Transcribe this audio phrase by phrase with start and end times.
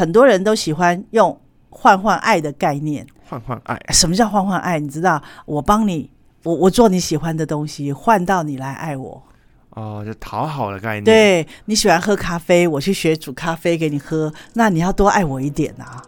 [0.00, 1.38] 很多人都喜欢用
[1.68, 3.06] 换换爱的概念。
[3.28, 4.80] 换换爱，什么叫换换爱？
[4.80, 6.10] 你知道，我帮你，
[6.42, 9.22] 我我做你喜欢的东西，换到你来爱我。
[9.68, 11.04] 哦，就讨好的概念。
[11.04, 16.02] 对你喜欢喝咖啡，我去学煮咖啡给你喝，那你要多爱我一点啊。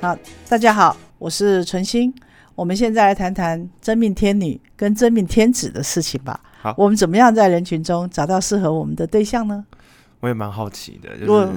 [0.00, 0.16] 好，
[0.48, 2.14] 大家好，我是纯心。
[2.54, 6.38] 我们现在来谈谈真命天女跟真命天子的事情吧。
[6.64, 9.62] 好我们怎么样在人群中找到适合我们的对象呢？
[10.20, 11.52] 我也蛮好奇的，就是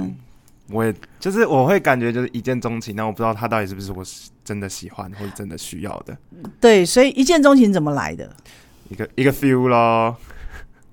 [0.69, 4.03] 我也就是我会感觉就是一见钟情，但我不知道他到底是不是我
[4.43, 6.17] 真的喜欢或者真的需要的
[6.59, 8.29] 对，所以一见钟情怎么来的？
[8.89, 10.17] 一个一个 feel 咯。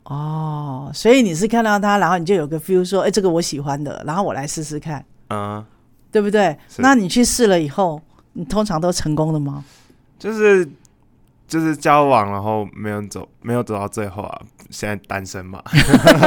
[0.04, 5.64] 哦，所以你是看到他，然后你就有个 feel 说，哎、这个我喜欢的，然后我来试试看，嗯，
[6.12, 6.56] 对不对？
[6.76, 8.00] 那你去试了以后，
[8.34, 9.64] 你通常都成功了吗？
[10.18, 10.68] 就是
[11.54, 14.40] 就是交往，然后没有走没有走到最后啊，
[14.70, 15.62] 现在单身嘛。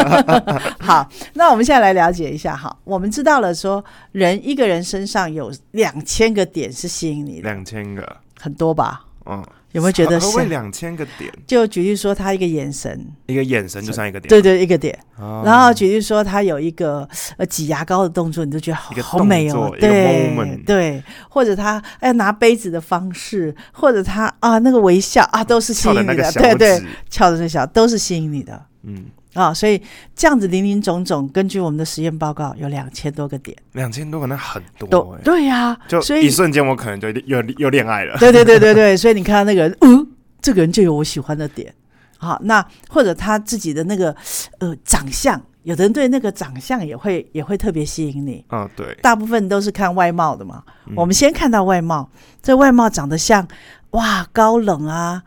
[0.79, 2.73] 好，那我们现在来了解一下哈。
[2.85, 9.03] 我们知道了说，人一个人身上有两千个点是吸引你的，两千个，很多吧？
[9.25, 9.43] 嗯，
[9.77, 10.45] 有没有觉得是？
[10.45, 11.31] 两千个点？
[11.45, 14.97] 就举例说，他一个眼神，一个眼神就算一个点，对对，一个点。
[15.19, 15.43] 哦。
[15.45, 28.59] 然后举例说，他有一个呃挤牙膏的动作，你就觉得好好美哦，对对，或者他哎拿杯子的方式，或者他啊那个微笑啊，都是吸引你的，对对，指，翘的那小都是吸引你的。
[28.81, 29.05] 嗯，
[29.37, 29.79] 啊，所以
[30.15, 38.17] 这样子零零总总，根据我们的实验报告，有两千多个点，两千多个那很多对呀、就所以一瞬间我可能就又又恋爱了。
[38.17, 40.07] 对对对对对，所以你看到那个人，嗯，
[40.41, 41.71] 这个人就有我喜欢的点。
[42.17, 44.15] 好，那或者他自己的那个
[44.57, 48.43] 呃长相，有的人对那个长相也会也会特别吸引你。
[48.49, 50.63] 嗯，对，大部分都是看外貌的嘛。
[50.87, 52.09] 嗯我们先看到外貌，
[52.41, 53.47] 这外貌长得像
[53.91, 55.21] 哇高冷啊，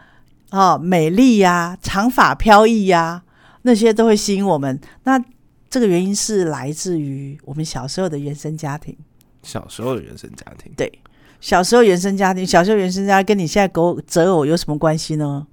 [0.51, 3.23] 哦美丽呀、长发飘逸呀、
[3.63, 4.81] 那些都会吸引我们。
[5.05, 5.23] 那
[5.69, 8.97] 这个原因是来自于我们小时候的原生家庭。
[9.43, 10.93] 小时候的原生家庭，对，
[11.41, 15.47] 小时候原生家庭，小时候原生家庭跟你现在狗择偶有什么关系呢？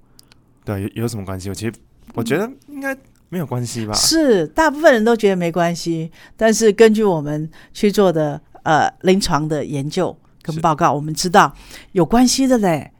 [0.64, 1.48] 对，有有什么关系？
[1.48, 1.72] 我其实
[2.12, 2.94] 我觉得应该
[3.30, 3.94] 没有关系吧。
[3.94, 11.54] 是，大部分人都觉得没关系，但是根据我们去做的呃临床的研究跟报告，我们知道
[11.92, 12.92] 有关系的嘞。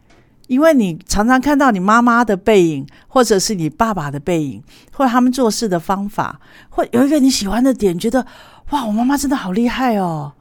[0.48, 8.26] 因为你常常看到你妈妈的背影，或者是你爸爸的背影，或者他们做事的方法，或有一个你喜欢的点，觉得
[8.70, 10.32] 哇，我妈妈真的好厉害哦，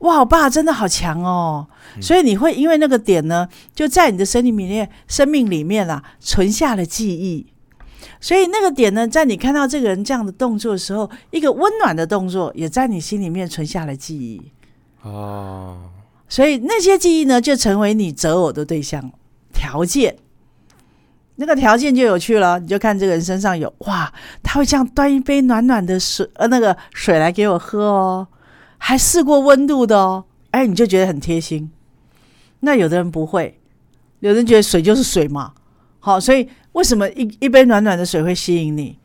[0.00, 1.66] 哇，我爸真的好强哦，
[2.00, 7.46] 所以你会因为那个点呢，就在你的生命里面、生命里面啊，存下了记忆。
[8.20, 14.50] 所以那个点呢，在你看到这个人这样的动作的时候，一个温暖的动作，也在你心里面存下了记忆。
[15.02, 15.78] 哦，
[16.28, 19.12] 所以那些记忆呢，就成为你择偶的对象
[19.54, 20.16] 条件。
[21.36, 28.28] 那个条件就有趣了，你就看这个人身上有哇，他会这样端一杯暖暖的水，呃，那个水来给我喝哦，
[28.78, 31.72] 还试过温度的哦，哎，你就觉得很贴心。
[32.60, 33.58] 那有的人不会，
[34.20, 35.52] 有的人觉得水就是水嘛，
[35.98, 38.96] 好，所以为什么一一杯暖暖的水会吸引你？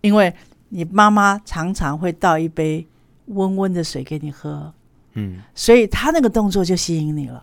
[0.00, 0.34] 因为
[0.70, 2.84] 你妈妈常常会倒一杯
[3.26, 4.74] 温温的水给你喝，
[5.14, 7.40] 嗯，所以他那个动作就吸引你了。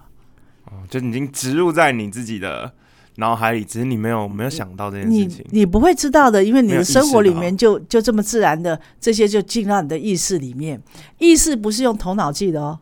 [0.74, 2.74] 哦，就已经植入在你自己的
[3.18, 5.46] 脑海里，只是你没有没有想到这件事情。
[5.52, 10.82] 你不会知道的，因为你的生活里面就就这么自然的，这些就进到你的意识里面。
[11.20, 12.80] 意识不是用头脑记的哦，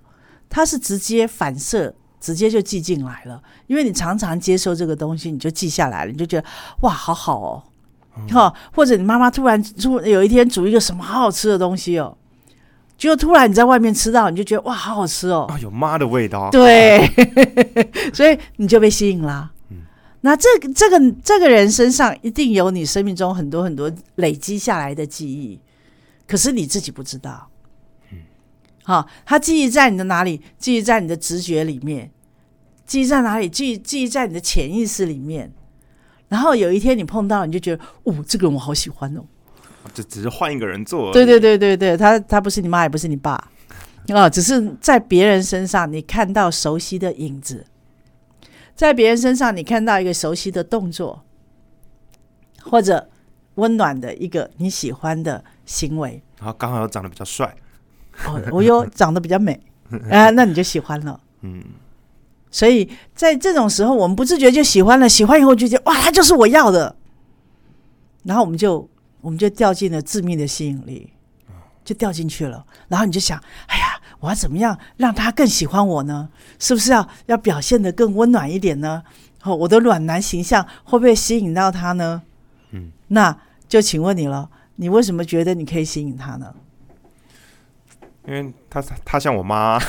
[0.50, 3.42] 它是直接反射，直接就记进来了。
[3.68, 6.48] 因为你常常接受这个东西，你就记下来了，你就觉得
[6.82, 7.64] 哇，好好哦，
[8.30, 12.18] 哈、或者你妈妈突然突有一天煮一个什么好好吃的东西哦，
[13.02, 16.52] 结果突然你在外面吃到，你就觉得哇，好好吃哦，啊，有妈的味道。
[16.52, 17.04] 对，
[18.14, 19.50] 所以你就被吸引啦。
[20.20, 25.60] 那这个这个这个人身上一定有你生命中很多很多累积下来的记忆，
[26.28, 27.50] 可是你自己不知道。
[28.12, 28.20] 嗯
[28.84, 30.40] 好，他记忆在你的哪里？
[30.60, 32.12] 记忆在你的直觉里面，
[32.86, 33.50] 记忆在哪里？
[33.50, 35.52] 记忆记忆在你的潜意识里面。
[36.28, 39.26] 然后有一天你碰到，你就觉得，哦，这个人我好喜欢哦。
[39.94, 41.12] 就只是换一个人做。
[41.12, 43.32] 对对对对对，他他不是你妈，也不是你爸，
[44.10, 47.66] 啊，只是在别人身上你看到熟悉的影子，
[48.76, 51.24] 在别人身上你看到一个熟悉的动作，
[52.64, 53.10] 或者
[53.56, 56.22] 温暖的一个你喜欢的行为。
[56.40, 57.56] 然后刚好又长得比较帅，
[58.26, 59.60] 哦，我又长得比较美
[60.10, 61.20] 啊，那你就喜欢了。
[61.42, 61.64] 嗯，
[62.50, 66.96] 所以在这种时候，我们不自觉就喜欢了，喜欢以后就觉得哇，他就是我要的，
[68.24, 68.90] 然后我们就
[69.22, 71.14] 我们就掉进了致命的吸引力，
[71.86, 72.66] 就掉进去了。
[72.88, 76.30] 然后你就想，哎呀，我要怎么样让他更喜欢我呢？
[76.60, 79.04] 是不是要要表现的更温暖一点呢？
[79.44, 82.22] 哦，我的暖男形象会不会吸引到他呢？
[82.72, 83.36] 嗯，那
[83.68, 86.54] 就请问你了，你为什么觉得你可以吸引他呢？
[88.28, 89.80] 因为他他他像我妈，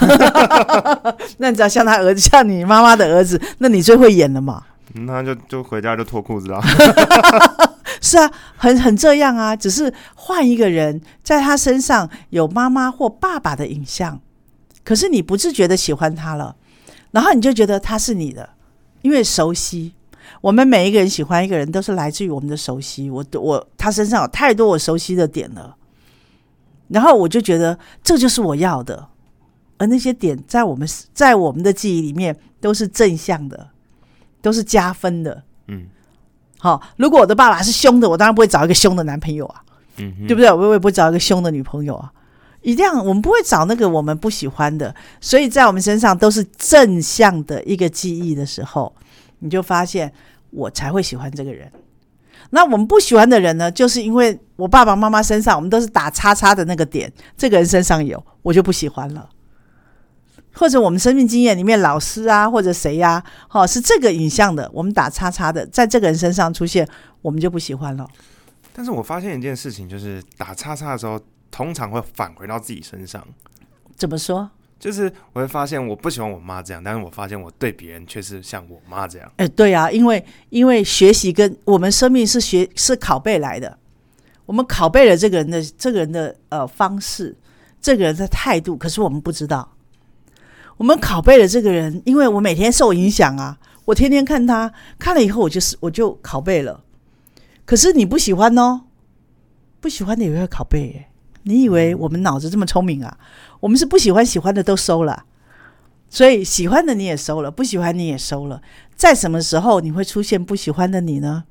[1.36, 4.64] 那你只要像他儿子，像你妈妈的儿子，那你最会演了嘛？
[4.94, 6.58] 那就就回家就脱裤子啦。
[8.02, 14.20] 是啊，很很这样啊，只是换一个人，在他身上有妈妈或爸爸的影像，
[14.84, 16.56] 可是你不自觉的喜欢他了，
[17.12, 18.50] 然后你就觉得他是你的，
[19.00, 19.94] 因为熟悉。
[20.40, 23.08] 我们每一个人喜欢一个人，都是来自于我们的熟悉。
[23.08, 25.76] 我我他身上有太多我熟悉的点了，
[26.88, 29.08] 然后我就觉得这就是我要的，
[29.78, 33.68] 而那些点在我们在我们的记忆里面都是正向的，
[34.40, 35.44] 都是加分的。
[35.68, 35.86] 嗯
[36.62, 39.60] 好，如果我的爸爸是凶的，我当然不会找一个凶的男朋友啊，
[39.96, 40.48] 嗯，对不对？
[40.52, 42.12] 我也不会找一个凶的女朋友啊。
[42.60, 48.94] 一定要，我们不会找那个我们不喜欢的，所以在我们身上都是正向的一个记忆的时候，
[49.40, 50.12] 你就发现
[50.50, 51.68] 我才会喜欢这个人。
[52.50, 59.28] 那我们不喜欢的人呢，就是因为我爸爸妈妈身上我们都是打叉叉的那个点，这个人身上有，我就不喜欢了。
[60.54, 66.86] 或者我们生命经验里面老师啊，或者谁呀、哦，是这个影像的，我们打叉叉的，在这个人身上出现，
[67.20, 68.08] 我们就不喜欢了。
[68.72, 71.20] 但是我发现一件事情，就是打叉叉的时候，
[71.50, 73.26] 通常会返回到自己身上。
[73.96, 74.50] 怎么说？
[74.78, 79.30] 就是我会发现我不喜欢我妈这样，但是我发现我对别人却是像我妈这样。
[79.36, 83.78] 哎，对啊，因为因为学习跟我们生命是学是拷贝来的，
[84.44, 87.36] 我们拷贝了这个人的这个人的呃方式，
[87.80, 89.71] 这个人的态度，可是我们不知道，
[90.76, 96.82] 我们拷贝了这个人，因为我每天受影响啊，我天天看他，看了以后我就是我就拷贝了，
[97.64, 98.82] 可是你不喜欢哦，
[99.80, 101.06] 不喜欢的也会拷贝耶。
[101.44, 103.18] 你以为我们脑子这么聪明啊？
[103.60, 105.24] 我们是不喜欢喜欢的都收了，
[106.08, 108.62] 所以喜欢的你也收了，不喜欢你也收了。
[108.94, 111.44] 在什么时候你会出现不喜欢的你呢？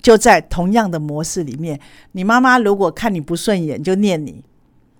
[0.00, 1.78] 就在同样的模式里面，
[2.12, 4.42] 你妈妈如果看你不顺眼就念你，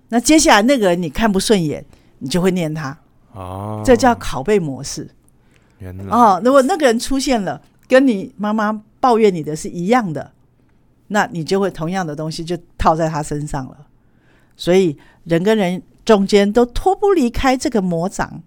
[0.09, 1.83] 那接下来那个人你看不顺眼，
[2.19, 2.97] 你就会念他，
[3.33, 5.09] 哦，这叫拷贝模式。
[5.79, 10.31] 原来哦，如果那个人出现了，跟你妈妈抱怨你的是一样的，
[11.07, 13.77] 那你就会同样的东西就套在他身上了。
[14.55, 18.41] 所以人跟人中间都脱不离开这个魔掌。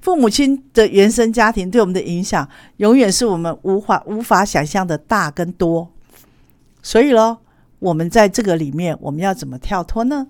[0.00, 5.90] 父母亲的原生家庭对我们的影响，永远是我们无法无法想象的大跟多。
[6.80, 7.38] 所以咯，
[7.80, 10.28] 我们在这个里面，我们要怎么跳脱呢？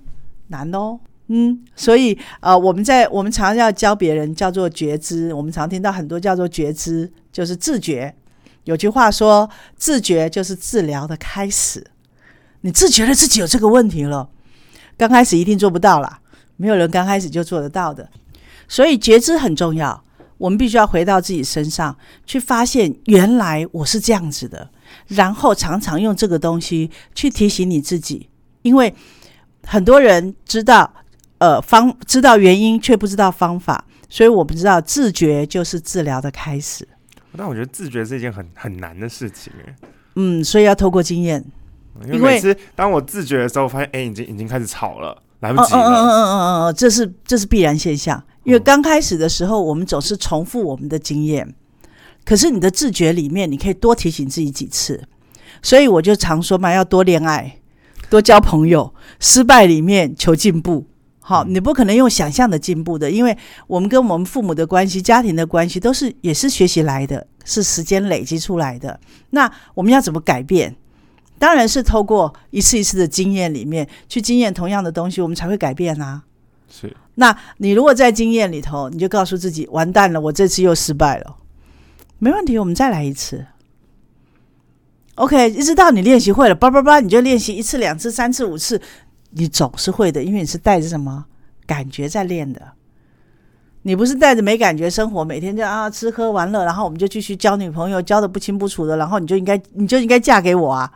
[0.48, 0.98] 难哦。
[1.30, 8.14] 嗯，所以呃，我们在我们常要教别人叫做觉知，我们常听到很多叫做觉知，就是自觉。
[8.64, 11.86] 有句话说，自觉就是治疗的开始。
[12.62, 14.30] 你自觉了自己有这个问题了，
[14.96, 16.20] 刚开始一定做不到啦，
[16.56, 18.08] 没有人刚开始就做得到的。
[18.66, 20.02] 所以觉知很重要，
[20.38, 24.70] 我们必须要回到自己身上去发现，原来我是这样子的，
[25.08, 28.30] 然后常常用这个东西去提醒你自己，
[28.62, 28.94] 因为
[29.66, 30.94] 很多人知道。
[31.38, 36.86] 呃，方知道原因却不知道方法，所以我们知道自觉就是治疗的开始。
[37.36, 39.76] 但我觉得自觉是一件很很难的事情哎，
[40.16, 41.44] 嗯，所以要透过经验。
[42.04, 45.80] 因为每次当我自觉的时候，发现哎、已经已经开始吵了，来不嗯嗯嗯及了。
[45.80, 48.22] 嗯嗯嗯嗯，这是这是必然现象。
[48.44, 51.54] 因为刚开始的时候，我们总是重复我们的经验，
[52.24, 55.04] 可是你的自觉里面，你可以多提醒自己几次。
[55.60, 57.58] 所以我就常说嘛，要多恋爱，
[58.08, 60.86] 多交朋友，失败里面求进步。
[61.28, 68.98] 好，你不可能用想象的进步的，因为我们跟我们父母的关系、家庭的关系都是也是学习来的，是时间累积出来的。
[69.28, 70.74] 那我们要怎么改变？
[71.38, 76.22] 当然是透过一次一次的经验里面去经验同样的东西，我们才会改变啊。
[76.70, 81.36] 是，那你如果在经验里头，你就告诉自己完蛋了，我这次又失败了，
[82.18, 83.44] 没问题，我们再来一次。
[85.16, 88.80] OK，一直到你练习会了，叭叭叭，你就练习一次、两次、三次、五次，
[89.38, 91.24] 你总是会的，因为你是带着什么
[91.64, 92.60] 感觉在练的。
[93.82, 100.92] 你不是带着没感觉生活，每天就啊吃喝玩乐，然后我们就继续交女朋友，交的不清不楚的，然后你就应该你就应该嫁给我啊！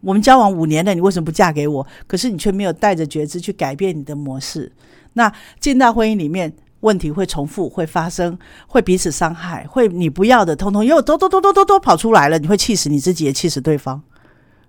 [0.00, 1.86] 我们交往五年了，你为什么不嫁给我？
[2.08, 4.70] 可是你却没有带着觉知去改变你的模式。
[5.12, 14.02] 那进到婚姻里面，问题会重复，会发生，会彼此伤害，会你不要的，通通又都都都都都都跑出来了，你会气死你自己，也气死对方。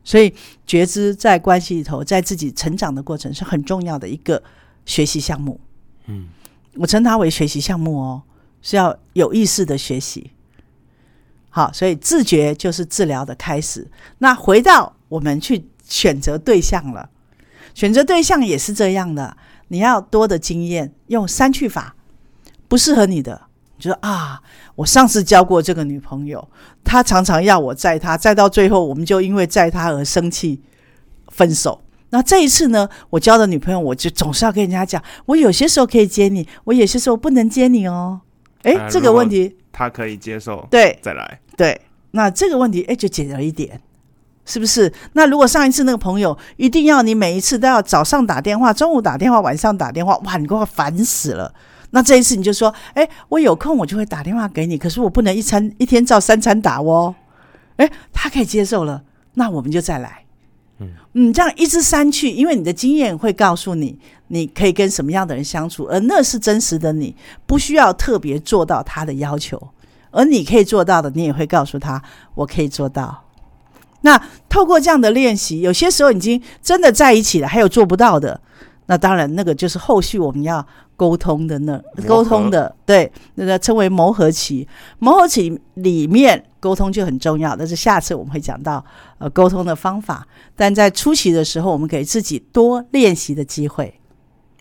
[0.08, 0.34] 所以
[0.66, 4.42] 觉知在关系里头，在自己成长的过程是很重要的一个
[4.86, 5.60] 学习项目。
[6.06, 6.30] 嗯，
[6.76, 8.22] 我称它为学习项目哦，
[8.62, 10.32] 是要有意识的学习。
[11.50, 13.86] 好，所以自觉就是治疗的开始。
[14.20, 17.10] 那回到我们去选择对象了，
[17.74, 19.36] 选择对象也是这样的，
[19.68, 21.98] 你要多的经验，用删去法，
[22.70, 23.47] 不适合你的你
[23.80, 24.42] 就说啊，
[24.76, 26.48] 我上次交过这个女朋友，
[26.84, 30.62] 她常常要我载她，载到最后我们就因为载她而生气
[31.30, 31.82] 分手。
[32.10, 38.22] 那这一次呢，我交的女朋友，我就总是要跟人家讲，我有些时候可以接你，我有些时候不能接你哦。
[38.64, 41.40] 诶，啊这个问题，他可以接受，对再来。
[41.56, 41.80] 对，
[42.12, 43.82] 那这个问题，诶，就解了一点，
[44.46, 44.92] 是不是？
[45.14, 51.54] 那如果上一次那个朋友一定要你每一次都要早上打电话，中午打电话，晚上打电话，哇，你给我烦死了。
[51.92, 57.16] 那这一次你就说，诶，我有空我就会打电话给你，可是我不能一餐一天照三餐打哦。
[57.78, 59.04] 诶，他可以接受了，
[59.36, 60.24] 那我们就再来。
[61.14, 67.16] 嗯，这样一至三去，因为你的经验会告诉你，你可以跟什么样的人相处，而那是真实的你，
[67.48, 69.60] 不需要特别做到他的要求，
[70.12, 72.00] 而你可以做到的，你也会告诉他，
[72.36, 73.24] 我可以做到。
[74.02, 78.40] 那透过这样的练习，有些时候已经真的在一起了，还有做不到的，
[78.88, 80.66] 那当然那个就是后续我们要
[80.96, 84.68] 沟通的那沟通的，对，那个称为磨合期。
[85.00, 88.84] 磨合期里面沟通就很重要，但是下次我们会讲到
[89.20, 90.26] 呃沟通的方法。
[90.56, 94.00] 但在初期的时候，我们给自己多练习的机会，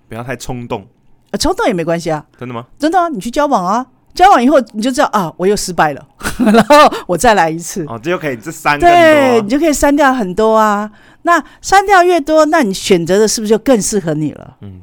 [0.09, 0.87] 不要太冲动，
[1.31, 2.67] 呃，冲动也没关系啊，真的吗？
[2.79, 6.09] 真的、啊，你去交往啊，交往以后你就知道啊，我又失败了，
[6.53, 7.85] 然后我再来一次。
[7.87, 10.91] 哦，这就可以这三个对，你就可以删掉很多啊。
[11.23, 14.57] 那删掉越多，那你选择的是不是就更适合你了？
[14.63, 14.81] 嗯，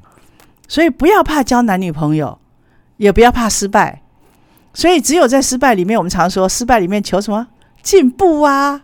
[0.67, 2.37] 所以不要怕交男女朋友，
[2.97, 4.01] 也不要怕失败。
[4.73, 7.47] 所以只有在失败里面，我们常说失败里面求什么
[7.81, 8.81] 进步啊。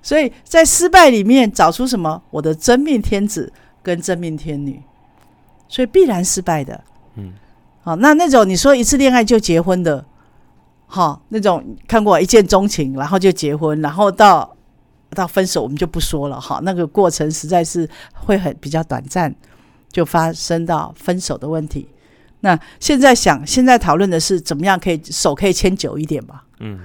[0.00, 4.82] 所以在失败里面找出什么我的真命天子跟真命天女，
[5.68, 6.80] 所以必然失败的。
[7.16, 7.32] 嗯，
[7.84, 10.04] 好，那那种你说一次恋爱就结婚的，
[10.86, 14.56] 好，那种看过一见钟情，然后就结婚，然后到
[15.10, 16.60] 到分手，我们就不说了哈。
[16.62, 19.34] 那个过程实在是会很比较短暂，
[19.90, 21.88] 就发生到分手的问题。
[22.40, 26.78] 那现在想，现在讨论的是怎么样可以手可以牵久一点吧，嗯，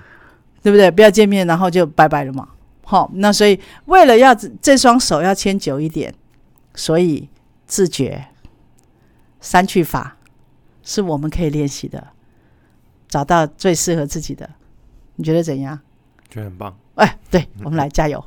[0.64, 0.90] 对不对？
[0.90, 2.48] 不要见面然后就拜拜了嘛。
[2.84, 6.12] 好，那所以为了要这这双手要牵久一点，
[6.74, 7.30] 所以
[7.68, 8.26] 自觉
[9.40, 10.17] 删去法
[10.88, 12.08] 是我们可以练习的，
[13.10, 14.50] 找到最适合自己的。
[15.18, 15.78] 你觉得怎样？
[16.30, 16.74] 觉得很棒。
[16.96, 18.24] 哎，对，我们来加油。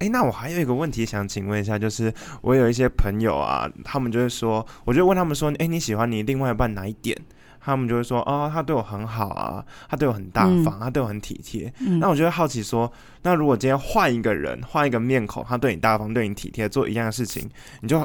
[0.00, 7.16] 哎，那我还有一个问题想请问一下，就是我有一些朋友啊，他们就会说，我就问他们说，哎，你喜欢你另外一半哪一点？
[7.60, 11.72] 他们就会说，哦，他对我很好啊，他对我很大方，他对我很体贴。
[11.78, 12.90] 嗯那我就会好奇说，
[13.22, 17.48] 那如果今天换一个人，换一个面孔，他对你大方，对你体贴，做一样的事情，
[17.82, 18.04] 你就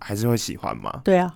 [0.00, 1.02] 还是会喜欢吗？
[1.04, 1.32] 对啊，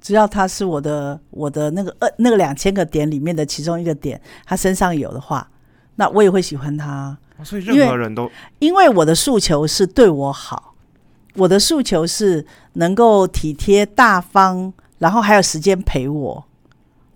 [0.00, 5.48] 只要他是我的我的那个呃那个两千个点里面的其中一个点，他身上有的话，
[5.96, 7.16] 那我也会喜欢他。
[7.36, 10.74] 哦所以任何人都因为我的诉求是对我好，
[11.36, 16.44] 我的诉求是能够体贴大方，然后还有时间陪我，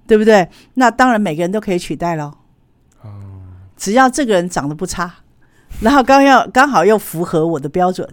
[0.06, 0.48] 对不对？
[0.74, 2.38] 那当然每个人都可以取代咯。
[3.76, 5.12] 只要这个人长得不差，
[5.80, 8.08] 然后刚要刚好又符合我的标准，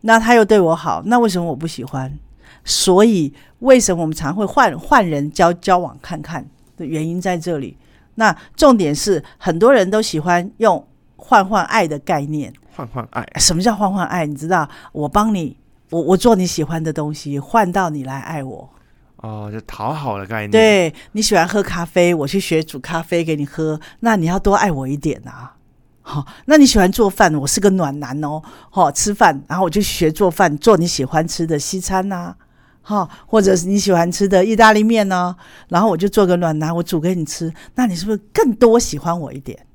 [0.00, 2.18] 那他又对我好，那为什么我不喜欢？
[2.64, 7.76] 所以为什么我们常会换换人交交往看看的原因在这里。
[8.14, 12.52] 那重点是很多人都喜欢用换换爱的概念。
[12.74, 14.24] 换换爱，什么叫换换爱？
[14.26, 15.56] 你知道，我帮你，
[15.90, 18.70] 我我做你喜欢的东西，换到你来爱我。
[19.16, 25.54] 哦，就讨好的概念。，对你喜欢喝咖啡，我去学煮咖啡给你喝，那你要多爱我一点啊。
[26.00, 28.42] 好、那你喜欢做饭，我是个暖男哦。
[28.70, 32.34] 好、吃饭，然后我就学做饭，做你喜欢吃的西餐呐、
[32.82, 35.34] 好、或者是你喜欢吃的意大利面呢、
[35.68, 39.66] 然后我就做个暖男，我煮给你吃，那你是不是更多喜欢我一点？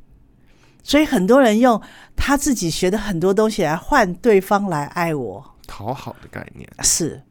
[0.84, 1.82] 所以很多人用
[2.16, 6.70] 他自己学的很多东西来换对方来爱我，讨好的概念。
[6.82, 7.22] 是。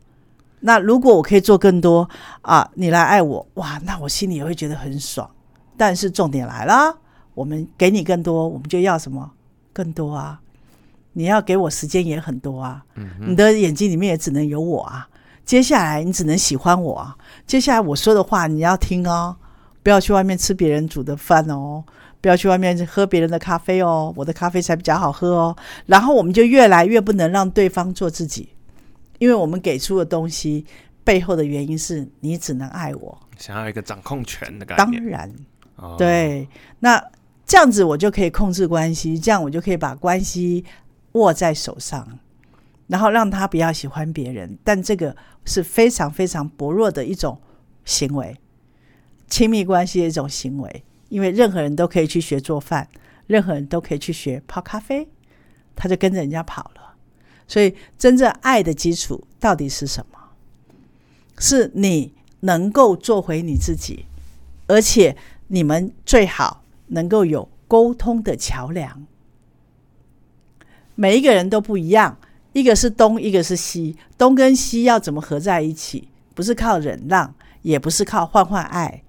[0.60, 2.08] 那如果我可以做更多
[2.42, 5.30] 啊，你来爱我，哇，那我心里也会觉得很爽。
[5.76, 6.98] 但是重点来了，
[7.34, 9.30] 我们给你更多，我们就要什么
[9.72, 10.40] 更多啊？
[11.12, 12.84] 你要给我时间也很多啊，
[13.20, 15.08] 你的眼睛里面也只能有我啊。
[15.46, 19.36] 接下来你只能喜欢我啊，接下来我说的话你要听哦，
[19.82, 21.84] 不要去外面吃别人煮的饭哦，
[22.20, 25.56] 不要去外面喝别人的咖啡哦，我的咖啡才比较好喝哦。
[25.86, 28.48] 然后我们就越来越不能让对方做自己，
[29.20, 30.66] 因为我们给出的东西
[31.04, 33.16] 背后的原因是你只能爱我。
[33.38, 34.84] 想要一个掌控权的感觉。
[34.84, 35.32] 当然，
[35.76, 36.48] 哦，对，
[36.80, 37.00] 那
[37.46, 40.64] 这样子我就可以控制关系，这样我就可以把关系
[41.12, 42.18] 握在手上，
[42.86, 44.58] 然后让他不要喜欢别人。
[44.64, 47.40] 但这个是非常非常薄弱的一种
[47.84, 48.36] 行为，
[49.28, 50.84] 亲密关系的一种行为。
[51.08, 52.88] 因为任何人都可以去学做饭，
[53.28, 55.08] 任何人都可以去学泡咖啡，
[55.76, 56.96] 他就跟着人家跑了。
[57.46, 60.18] 所以，真正爱的基础到底是什么？
[61.38, 64.06] 是你能够做回你自己，
[64.66, 65.16] 而且
[65.46, 69.06] 你们最好能够有沟通的桥梁。
[70.96, 72.18] 每一个人都不一样，
[72.56, 76.08] 一个是东，一个是西，东跟西要怎么合在一起？
[76.34, 79.02] 不是靠忍让，也不是靠换换爱，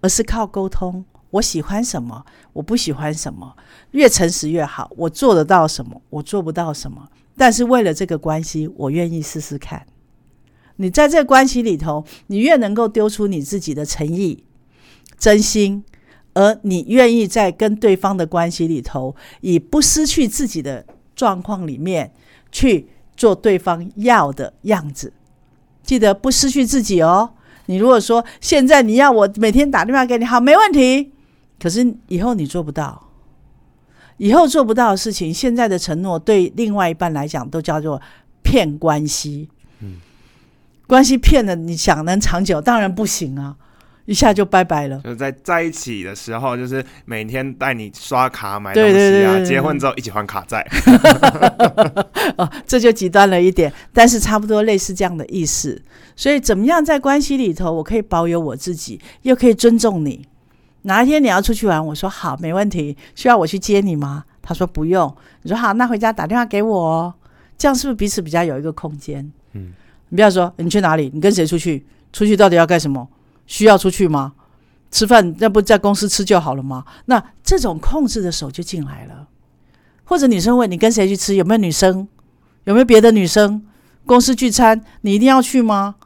[0.00, 1.04] 而是靠沟通。
[1.30, 3.56] 我喜欢什么，我不喜欢什么，
[3.92, 4.90] 越诚实越好。
[4.96, 7.08] 我做得到什么，我做不到什么。
[7.36, 9.86] 但是为了这个关系，我愿意试试看。
[10.74, 14.42] 你在这关系里头，你越能够丢出你自己的诚意、
[15.16, 15.84] 真心，
[16.34, 22.12] 而你愿意在跟对方的关系里头，以不失去自己的状况里面
[22.50, 25.12] 去做对方要的样子。
[25.82, 27.30] 记得不失去自己哦。
[27.66, 31.12] 你如果说现在你要我每天打电话给你，好，没问题。
[31.58, 33.08] 可是以后你做不到，
[34.16, 38.00] 以后做不到的事情，现在的承诺对另外一半来讲都叫做
[38.42, 39.48] 骗关系。
[39.80, 39.96] 嗯，
[40.86, 43.56] 关系骗了，你想能长久，当然不行啊，
[44.10, 45.00] 一下就拜拜了。
[45.04, 50.66] 就在在一起的时候，就是每天带你刷卡买东西啊，结婚之后一起还卡债。
[52.36, 55.80] 哦，这就极端了一点，但是差不多类似这样的意思。
[56.16, 60.26] 所以怎么样在关系里头，我可以保有我自己，又可以尊重你？
[60.82, 62.96] 哪一天你要出去玩，我说好，没问题。
[63.14, 64.24] 需要我去接你吗？
[64.42, 65.14] 他说不用。
[65.42, 67.14] 你说好，那回家打电话给我，
[67.56, 69.30] 这样是不是彼此比较有一个空间？
[69.52, 69.72] 嗯，
[70.08, 71.86] 你不要说你去哪里，你跟谁出去？
[72.12, 73.08] 出去到底要干什么？
[73.50, 74.32] 需要出去吗？
[74.92, 76.84] 吃饭那不在公司吃就好了吗？
[77.06, 79.26] 那这种控制的手就进来了。
[80.04, 82.06] 或者女生问你跟谁去吃，有没有女生？
[82.64, 83.66] 有没有别的女生？
[84.06, 85.96] 公司聚餐你一定要去吗？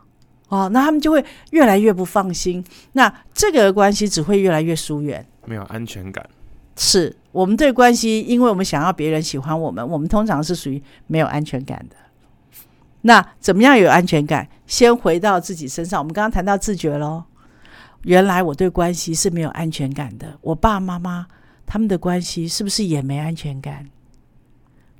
[0.48, 6.26] 哦，那他们就会越来越不放心，那这个关系只会越来越疏远，没有安全感。
[6.76, 11.96] 是我们对关系，因为我们想要别人喜欢我们，我们通常是属于没有安全感的。
[13.02, 14.48] 那怎么样有安全感？
[14.66, 15.98] 先回到自己身上。
[16.00, 17.24] 我们刚刚谈到自觉喽，
[18.04, 20.38] 原来我对关系是没有安全感的。
[20.40, 21.26] 我爸妈妈
[21.66, 23.90] 他们的关系是不是也没安全感？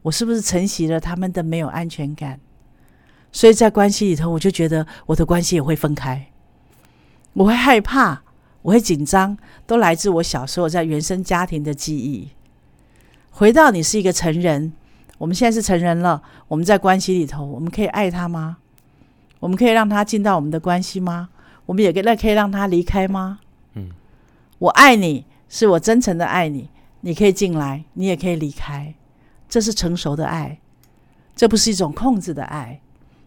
[0.03, 2.41] 我是不是承袭了他们的没有安全感？
[3.33, 6.27] 所以在关系里头，我就觉得我的关系也会分开，
[7.33, 8.23] 我会害怕，
[8.63, 9.37] 我会紧张，
[9.67, 12.31] 都来自我小时候在原生家庭的记忆。
[13.31, 14.73] 回到你是一个成人，
[15.19, 18.59] 我们现在是成人了，我们在关系里头，我们可以爱他吗？
[19.41, 21.31] 我们可以让他进到我们的关系吗？
[21.67, 23.41] 我们也可那可以让他离开吗？
[23.75, 23.91] 嗯，
[24.59, 28.95] 我爱你，是我真诚的爱你，你可以进来，你也可以离开，
[29.49, 30.61] 这是成熟的爱，
[31.35, 32.81] 这不是一种控制的爱。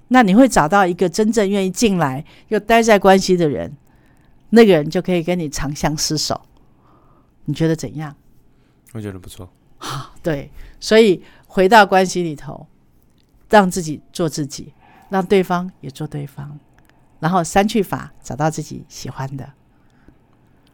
[0.10, 3.76] 那你会找到一个真正愿意进来又待在关系的人，
[4.52, 6.40] 那个人就可以跟你长相厮守。
[7.46, 8.16] 你觉得怎样？
[8.94, 9.50] 我觉得不错。
[9.78, 12.68] 好， 对，所以回到关系里头，
[13.50, 14.74] 让自己做自己，
[15.10, 16.58] 让对方也做对方，
[17.20, 19.50] 然后删去法找到自己喜欢的。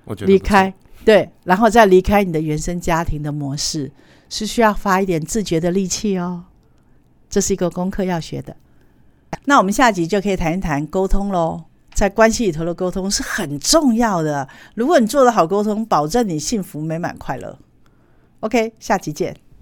[0.05, 0.73] 我觉得离开
[1.05, 3.91] 对，然后再离开你的原生家庭的模式，
[4.29, 6.45] 是需要花一点自觉的力气哦。
[7.29, 8.55] 这是一个功课要学的。
[9.45, 14.47] 那我们下集就可以谈一谈沟通喽，在关系里头的沟通是很重要的。
[14.75, 17.57] 如果你做的好沟通，保证你幸福美满快乐。
[18.41, 19.42] OK，下集见。